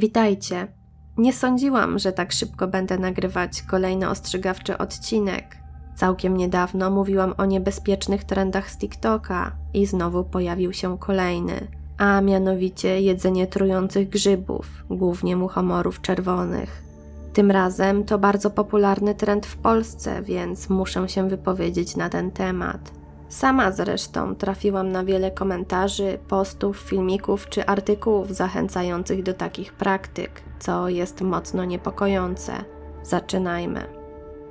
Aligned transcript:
Witajcie. 0.00 0.66
Nie 1.18 1.32
sądziłam, 1.32 1.98
że 1.98 2.12
tak 2.12 2.32
szybko 2.32 2.68
będę 2.68 2.98
nagrywać 2.98 3.62
kolejny 3.62 4.08
ostrzegawczy 4.08 4.78
odcinek. 4.78 5.56
Całkiem 5.96 6.36
niedawno 6.36 6.90
mówiłam 6.90 7.34
o 7.38 7.44
niebezpiecznych 7.44 8.24
trendach 8.24 8.70
z 8.70 8.78
TikToka 8.78 9.52
i 9.74 9.86
znowu 9.86 10.24
pojawił 10.24 10.72
się 10.72 10.98
kolejny, 10.98 11.66
a 11.98 12.20
mianowicie 12.20 13.00
jedzenie 13.00 13.46
trujących 13.46 14.08
grzybów, 14.08 14.66
głównie 14.90 15.36
muchomorów 15.36 16.00
czerwonych. 16.00 16.82
Tym 17.32 17.50
razem 17.50 18.04
to 18.04 18.18
bardzo 18.18 18.50
popularny 18.50 19.14
trend 19.14 19.46
w 19.46 19.56
Polsce, 19.56 20.22
więc 20.22 20.68
muszę 20.68 21.08
się 21.08 21.28
wypowiedzieć 21.28 21.96
na 21.96 22.08
ten 22.08 22.30
temat. 22.30 22.99
Sama 23.30 23.72
zresztą 23.72 24.34
trafiłam 24.34 24.92
na 24.92 25.04
wiele 25.04 25.30
komentarzy, 25.30 26.18
postów, 26.28 26.76
filmików 26.78 27.48
czy 27.48 27.66
artykułów 27.66 28.30
zachęcających 28.30 29.22
do 29.22 29.34
takich 29.34 29.72
praktyk, 29.72 30.42
co 30.58 30.88
jest 30.88 31.20
mocno 31.20 31.64
niepokojące. 31.64 32.52
Zaczynajmy. 33.02 33.86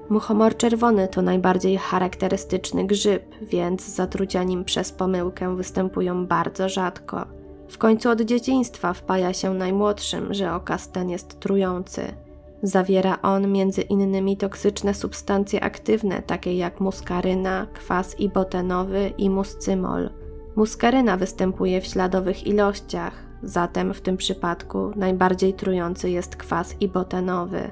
Muchomor 0.10 0.58
czerwony 0.58 1.08
to 1.08 1.22
najbardziej 1.22 1.78
charakterystyczny 1.78 2.88
grzyb, 2.88 3.24
więc 3.42 3.88
zatrucia 3.96 4.44
nim 4.44 4.66
przez 4.66 4.92
pomyłkę 4.92 5.56
występują 5.56 6.28
bardzo 6.28 6.70
rzadko. 6.70 7.26
W 7.70 7.78
końcu 7.78 8.10
od 8.10 8.22
dzieciństwa 8.22 8.94
wpaja 8.94 9.34
się 9.34 9.54
najmłodszym, 9.54 10.34
że 10.34 10.54
okaz 10.54 10.92
ten 10.92 11.10
jest 11.10 11.40
trujący. 11.40 12.29
Zawiera 12.64 13.22
on 13.22 13.52
między 13.52 13.82
innymi 13.82 14.38
toksyczne 14.38 14.94
substancje 14.94 15.64
aktywne, 15.64 16.22
takie 16.22 16.54
jak 16.54 16.80
muskaryna, 16.80 17.68
kwas 17.74 18.20
ibotenowy 18.20 19.14
i 19.18 19.30
muscymol. 19.30 20.10
Muskaryna 20.56 21.18
występuje 21.18 21.82
w 21.82 21.86
śladowych 21.86 22.48
ilościach, 22.48 23.14
zatem 23.44 23.94
w 23.94 24.02
tym 24.02 24.18
przypadku 24.18 24.92
najbardziej 24.96 25.54
trujący 25.54 26.10
jest 26.10 26.36
kwas 26.36 26.76
ibotenowy. 26.80 27.72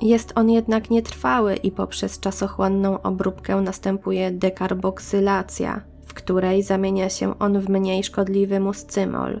Jest 0.00 0.32
on 0.34 0.50
jednak 0.50 0.90
nietrwały 0.90 1.54
i 1.54 1.70
poprzez 1.72 2.20
czasochłonną 2.20 3.02
obróbkę 3.02 3.56
następuje 3.56 4.30
dekarboksylacja, 4.30 5.80
w 6.06 6.14
której 6.14 6.62
zamienia 6.62 7.08
się 7.08 7.38
on 7.38 7.60
w 7.60 7.68
mniej 7.68 8.04
szkodliwy 8.04 8.60
muscymol. 8.60 9.40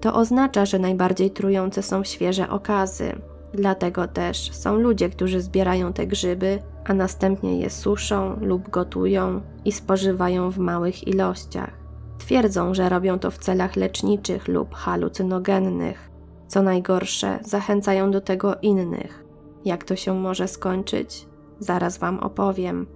To 0.00 0.14
oznacza, 0.14 0.66
że 0.66 0.78
najbardziej 0.78 1.30
trujące 1.30 1.82
są 1.82 2.04
świeże 2.04 2.50
okazy, 2.50 3.12
Dlatego 3.54 4.08
też 4.08 4.52
są 4.52 4.76
ludzie, 4.76 5.08
którzy 5.08 5.40
zbierają 5.40 5.92
te 5.92 6.06
grzyby, 6.06 6.62
a 6.84 6.94
następnie 6.94 7.60
je 7.60 7.70
suszą 7.70 8.36
lub 8.40 8.70
gotują 8.70 9.40
i 9.64 9.72
spożywają 9.72 10.50
w 10.50 10.58
małych 10.58 11.08
ilościach. 11.08 11.70
Twierdzą, 12.18 12.74
że 12.74 12.88
robią 12.88 13.18
to 13.18 13.30
w 13.30 13.38
celach 13.38 13.76
leczniczych 13.76 14.48
lub 14.48 14.74
halucynogennych. 14.74 16.10
Co 16.48 16.62
najgorsze, 16.62 17.38
zachęcają 17.42 18.10
do 18.10 18.20
tego 18.20 18.54
innych. 18.62 19.24
Jak 19.64 19.84
to 19.84 19.96
się 19.96 20.14
może 20.14 20.48
skończyć? 20.48 21.26
Zaraz 21.58 21.98
Wam 21.98 22.18
opowiem. 22.18 22.86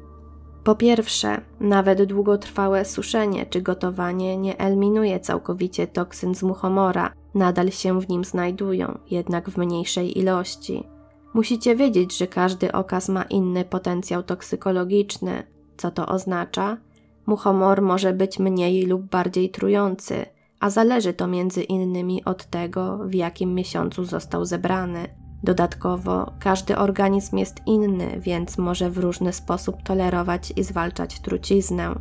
Po 0.64 0.74
pierwsze, 0.74 1.41
nawet 1.61 2.05
długotrwałe 2.05 2.84
suszenie 2.84 3.46
czy 3.46 3.62
gotowanie 3.62 4.36
nie 4.36 4.58
eliminuje 4.58 5.20
całkowicie 5.20 5.86
toksyn 5.86 6.34
z 6.34 6.42
muchomora, 6.42 7.12
nadal 7.34 7.70
się 7.70 8.00
w 8.00 8.08
nim 8.08 8.24
znajdują, 8.24 8.98
jednak 9.10 9.50
w 9.50 9.56
mniejszej 9.58 10.18
ilości. 10.18 10.84
Musicie 11.34 11.77
wiedzieć, 11.77 12.18
że 12.18 12.27
każdy 12.27 12.72
okaz 12.72 13.08
ma 13.08 13.22
inny 13.22 13.64
potencjał 13.64 14.22
toksykologiczny. 14.22 15.42
Co 15.77 15.90
to 15.90 16.06
oznacza? 16.06 16.77
Muchomor 17.27 17.82
może 17.82 18.12
być 18.12 18.38
mniej 18.38 18.86
lub 18.86 19.02
bardziej 19.02 19.50
trujący, 19.50 20.27
a 20.60 20.70
zależy 20.70 21.12
to 21.12 21.27
między 21.27 21.62
innymi 21.62 22.24
od 22.24 22.44
tego, 22.44 22.98
w 23.05 23.14
jakim 23.14 23.55
miesiącu 23.55 24.05
został 24.05 24.44
zebrany. 24.44 25.08
Dodatkowo, 25.42 26.32
każdy 26.40 26.77
organizm 26.77 27.36
jest 27.36 27.56
inny, 27.66 28.20
więc 28.20 28.58
może 28.58 28.90
w 28.90 28.98
różny 28.98 29.32
sposób 29.32 29.82
tolerować 29.82 30.52
i 30.56 30.62
zwalczać 30.62 31.20
truciznę. 31.20 31.95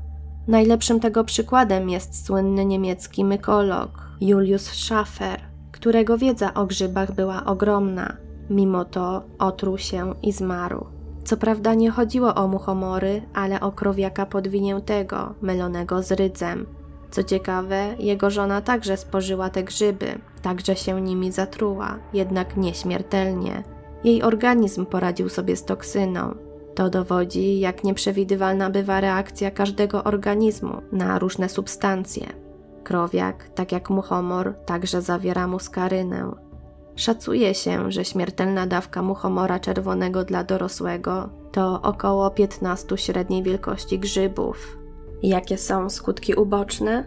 Najlepszym 0.47 0.99
tego 0.99 1.23
przykładem 1.23 1.89
jest 1.89 2.25
słynny 2.25 2.65
niemiecki 2.65 3.25
mykolog 3.25 4.03
Julius 4.23 4.61
Schaffer, 4.61 5.41
którego 5.71 6.17
wiedza 6.17 6.53
o 6.53 6.65
grzybach 6.65 7.11
była 7.11 7.45
ogromna. 7.45 8.17
Mimo 8.49 8.85
to 8.85 9.23
otruł 9.39 9.77
się 9.77 10.13
i 10.21 10.31
zmarł. 10.31 10.85
Co 11.23 11.37
prawda 11.37 11.73
nie 11.73 11.91
chodziło 11.91 12.35
o 12.35 12.47
muchomory, 12.47 13.21
ale 13.33 13.59
o 13.59 13.71
krowiaka 13.71 14.25
podwiniętego, 14.25 15.33
mylonego 15.41 16.03
z 16.03 16.11
rydzem. 16.11 16.65
Co 17.11 17.23
ciekawe, 17.23 17.95
jego 17.99 18.29
żona 18.29 18.61
także 18.61 18.97
spożyła 18.97 19.49
te 19.49 19.63
grzyby, 19.63 20.19
także 20.41 20.75
się 20.75 21.01
nimi 21.01 21.31
zatruła, 21.31 21.99
jednak 22.13 22.57
nieśmiertelnie. 22.57 23.63
Jej 24.03 24.23
organizm 24.23 24.85
poradził 24.85 25.29
sobie 25.29 25.55
z 25.55 25.65
toksyną. 25.65 26.35
To 26.75 26.89
dowodzi, 26.89 27.59
jak 27.59 27.83
nieprzewidywalna 27.83 28.69
bywa 28.69 29.01
reakcja 29.01 29.51
każdego 29.51 30.03
organizmu 30.03 30.81
na 30.91 31.19
różne 31.19 31.49
substancje. 31.49 32.42
Krowiak, 32.83 33.49
tak 33.55 33.71
jak 33.71 33.89
muchomor, 33.89 34.53
także 34.65 35.01
zawiera 35.01 35.47
muskarynę. 35.47 36.31
Szacuje 36.95 37.53
się, 37.53 37.91
że 37.91 38.05
śmiertelna 38.05 38.67
dawka 38.67 39.01
muchomora 39.01 39.59
czerwonego 39.59 40.23
dla 40.23 40.43
dorosłego 40.43 41.29
to 41.51 41.81
około 41.81 42.29
15 42.29 42.97
średniej 42.97 43.43
wielkości 43.43 43.99
grzybów. 43.99 44.77
Jakie 45.23 45.57
są 45.57 45.89
skutki 45.89 46.35
uboczne? 46.35 47.05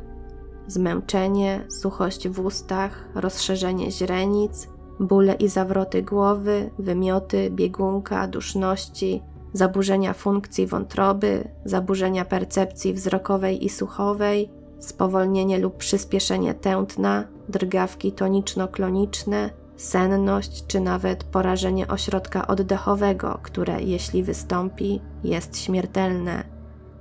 Zmęczenie, 0.66 1.64
suchość 1.69 2.28
w 2.28 2.41
ustach, 2.41 3.04
rozszerzenie 3.14 3.91
źrenic, 3.91 4.69
bóle 5.00 5.34
i 5.34 5.48
zawroty 5.48 6.03
głowy, 6.03 6.70
wymioty, 6.78 7.50
biegunka, 7.50 8.28
duszności, 8.28 9.22
zaburzenia 9.53 10.12
funkcji 10.12 10.66
wątroby, 10.66 11.48
zaburzenia 11.64 12.25
percepcji 12.25 12.93
wzrokowej 12.94 13.64
i 13.64 13.69
słuchowej, 13.69 14.50
spowolnienie 14.86 15.58
lub 15.58 15.76
przyspieszenie 15.76 16.54
tętna, 16.54 17.24
drgawki 17.48 18.12
toniczno-kloniczne, 18.12 19.50
senność 19.76 20.66
czy 20.66 20.80
nawet 20.80 21.24
porażenie 21.24 21.88
ośrodka 21.88 22.47
oddechowego, 22.47 23.38
które 23.42 23.82
jeśli 23.82 24.22
wystąpi, 24.22 25.00
jest 25.25 25.58
śmiertelne. 25.58 26.44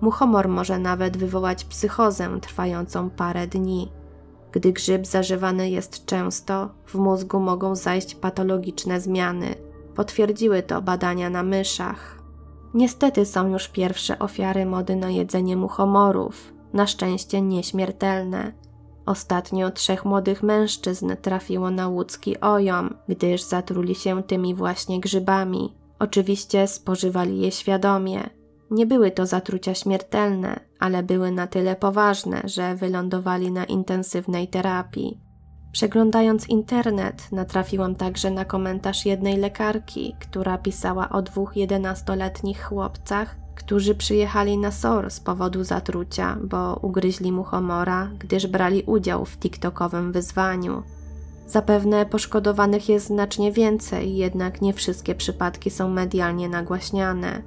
Muchomor 0.01 0.47
może 0.47 0.79
nawet 0.79 1.17
wywołać 1.17 1.65
psychozę 1.65 2.39
trwającą 2.41 3.09
parę 3.09 3.47
dni. 3.47 3.91
Gdy 4.51 4.73
grzyb 4.73 5.07
zażywany 5.07 5.69
jest 5.69 6.05
często, 6.05 6.69
w 6.85 6.95
mózgu 6.95 7.39
mogą 7.39 7.75
zajść 7.75 8.15
patologiczne 8.15 9.01
zmiany. 9.01 9.55
Potwierdziły 9.95 10.63
to 10.63 10.81
badania 10.81 11.29
na 11.29 11.43
myszach. 11.43 12.21
Niestety 12.73 13.25
są 13.25 13.47
już 13.47 13.67
pierwsze 13.67 14.19
ofiary 14.19 14.65
mody 14.65 14.95
na 14.95 15.09
jedzenie 15.09 15.57
muchomorów, 15.57 16.53
na 16.75 16.87
szczęście 16.87 17.41
nieśmiertelne. 17.41 18.51
Ostatnio 19.05 19.71
trzech 19.71 20.05
młodych 20.05 20.43
mężczyzn 20.43 21.11
trafiło 21.21 21.71
na 21.71 21.87
łódzki 21.87 22.39
ojom, 22.39 22.97
gdyż 23.09 23.41
zatruli 23.41 23.95
się 23.95 24.23
tymi 24.23 24.55
właśnie 24.55 24.99
grzybami. 24.99 25.75
Oczywiście 25.99 26.67
spożywali 26.67 27.39
je 27.41 27.51
świadomie. 27.51 28.29
Nie 28.71 28.85
były 28.85 29.11
to 29.11 29.25
zatrucia 29.25 29.73
śmiertelne, 29.73 30.59
ale 30.79 31.03
były 31.03 31.31
na 31.31 31.47
tyle 31.47 31.75
poważne, 31.75 32.41
że 32.45 32.75
wylądowali 32.75 33.51
na 33.51 33.65
intensywnej 33.65 34.47
terapii. 34.47 35.24
Przeglądając 35.75 36.49
internet, 36.49 37.31
natrafiłam 37.31 37.95
także 37.95 38.31
na 38.31 38.45
komentarz 38.45 39.05
jednej 39.05 39.37
lekarki, 39.37 40.15
która 40.19 40.57
pisała 40.57 41.09
o 41.09 41.21
dwóch 41.21 41.57
jedenastoletnich 41.57 42.63
chłopcach, 42.63 43.35
którzy 43.55 43.95
przyjechali 43.95 44.57
na 44.57 44.71
SOR 44.71 45.11
z 45.11 45.19
powodu 45.19 45.63
zatrucia, 45.63 46.37
bo 46.43 46.79
ugryźli 46.81 47.31
muchomora, 47.31 48.09
gdyż 48.19 48.47
brali 48.47 48.83
udział 48.83 49.25
w 49.25 49.37
TikTokowym 49.37 50.11
wyzwaniu. 50.11 50.83
Zapewne 51.47 52.05
poszkodowanych 52.05 52.89
jest 52.89 53.07
znacznie 53.07 53.51
więcej, 53.51 54.15
jednak 54.15 54.61
nie 54.61 54.73
wszystkie 54.73 55.15
przypadki 55.15 55.69
są 55.69 55.89
medialnie 55.89 56.49
nagłaśniane. 56.49 57.41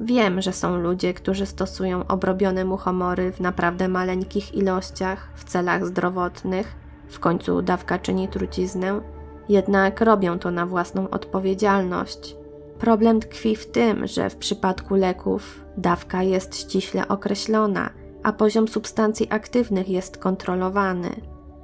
Wiem, 0.00 0.42
że 0.42 0.52
są 0.52 0.76
ludzie, 0.76 1.14
którzy 1.14 1.46
stosują 1.46 2.06
obrobione 2.06 2.64
muchomory 2.64 3.32
w 3.32 3.40
naprawdę 3.40 3.88
maleńkich 3.88 4.54
ilościach 4.54 5.28
w 5.34 5.44
celach 5.44 5.86
zdrowotnych, 5.86 6.85
w 7.08 7.20
końcu 7.20 7.62
dawka 7.62 7.98
czyni 7.98 8.28
truciznę, 8.28 9.00
jednak 9.48 10.00
robią 10.00 10.38
to 10.38 10.50
na 10.50 10.66
własną 10.66 11.10
odpowiedzialność. 11.10 12.36
Problem 12.78 13.20
tkwi 13.20 13.56
w 13.56 13.70
tym, 13.70 14.06
że 14.06 14.30
w 14.30 14.36
przypadku 14.36 14.94
leków 14.94 15.64
dawka 15.76 16.22
jest 16.22 16.56
ściśle 16.56 17.08
określona, 17.08 17.90
a 18.22 18.32
poziom 18.32 18.68
substancji 18.68 19.26
aktywnych 19.30 19.88
jest 19.88 20.18
kontrolowany. 20.18 21.10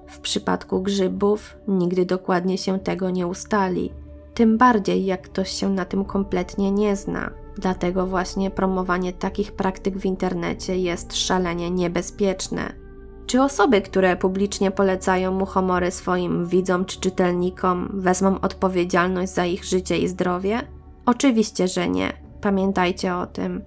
W 0.07 0.21
przypadku 0.21 0.83
grzybów 0.83 1.57
nigdy 1.69 2.07
dokładnie 2.07 2.59
się 2.59 2.81
tego 2.81 3.11
nie 3.11 3.27
ustali, 3.27 3.93
tym 4.35 4.59
bardziej 4.59 5.05
jak 5.05 5.23
ktoś 5.23 5.51
się 5.51 5.69
na 5.69 5.85
tym 5.85 6.05
kompletnie 6.05 6.71
nie 6.71 6.97
zna. 6.97 7.31
Dlatego 7.59 8.07
właśnie 8.07 8.51
promowanie 8.51 9.13
takich 9.13 9.53
praktyk 9.53 9.99
w 9.99 10.05
internecie 10.05 10.77
jest 10.77 11.17
szalenie 11.17 11.71
niebezpieczne. 11.71 12.82
Czy 13.33 13.43
osoby, 13.43 13.83
które 13.83 14.17
publicznie 14.17 14.71
polecają 14.71 15.33
mu 15.33 15.47
homory 15.47 15.91
swoim 15.91 16.47
widzom 16.47 16.85
czy 16.85 17.01
czytelnikom, 17.01 17.91
wezmą 17.95 18.41
odpowiedzialność 18.41 19.33
za 19.33 19.45
ich 19.47 19.65
życie 19.65 19.99
i 19.99 20.09
zdrowie? 20.09 20.61
Oczywiście, 21.07 21.69
że 21.69 21.89
nie. 21.89 22.13
Pamiętajcie 22.41 23.15
o 23.15 23.27
tym. 23.27 23.63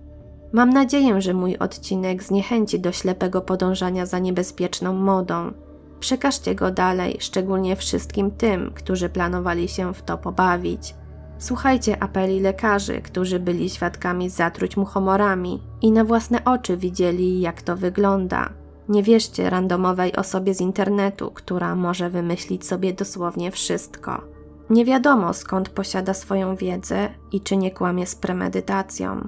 Mam 0.53 0.69
nadzieję, 0.69 1.21
że 1.21 1.33
mój 1.33 1.57
odcinek 1.57 2.23
zniechęci 2.23 2.79
do 2.79 2.91
ślepego 2.91 3.41
podążania 3.41 4.05
za 4.05 4.19
niebezpieczną 4.19 4.93
modą. 4.93 5.53
Przekażcie 5.99 6.55
go 6.55 6.71
dalej, 6.71 7.17
szczególnie 7.19 7.75
wszystkim 7.75 8.31
tym, 8.31 8.71
którzy 8.75 9.09
planowali 9.09 9.67
się 9.67 9.93
w 9.93 10.01
to 10.01 10.17
pobawić. 10.17 10.95
Słuchajcie 11.37 12.03
apeli 12.03 12.39
lekarzy, 12.39 13.01
którzy 13.01 13.39
byli 13.39 13.69
świadkami 13.69 14.29
zatruć 14.29 14.77
muchomorami 14.77 15.63
i 15.81 15.91
na 15.91 16.03
własne 16.03 16.45
oczy 16.45 16.77
widzieli, 16.77 17.41
jak 17.41 17.61
to 17.61 17.75
wygląda. 17.75 18.64
Nie 18.89 19.03
wierzcie 19.03 19.49
randomowej 19.49 20.15
osobie 20.15 20.53
z 20.53 20.61
internetu, 20.61 21.31
która 21.31 21.75
może 21.75 22.09
wymyślić 22.09 22.65
sobie 22.65 22.93
dosłownie 22.93 23.51
wszystko. 23.51 24.21
Nie 24.69 24.85
wiadomo 24.85 25.33
skąd 25.33 25.69
posiada 25.69 26.13
swoją 26.13 26.55
wiedzę 26.55 27.09
i 27.31 27.41
czy 27.41 27.57
nie 27.57 27.71
kłamie 27.71 28.07
z 28.07 28.15
premedytacją. 28.15 29.27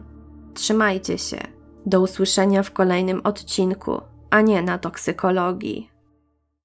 Trzymajcie 0.54 1.18
się. 1.18 1.38
Do 1.86 2.02
usłyszenia 2.02 2.64
w 2.64 2.72
kolejnym 2.72 3.22
odcinku, 3.24 4.02
a 4.30 4.42
nie 4.42 4.62
na 4.62 4.78
toksykologii. 4.78 5.97